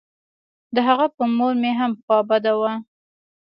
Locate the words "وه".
2.59-2.73